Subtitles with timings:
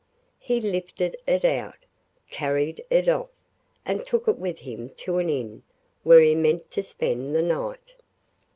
[0.39, 1.85] He lifted it out,
[2.31, 3.29] carried it off,
[3.85, 5.61] and took it with him to an inn
[6.01, 7.93] where he meant to spend the night.